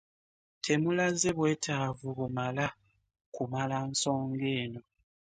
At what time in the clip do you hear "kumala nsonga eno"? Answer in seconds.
3.35-4.81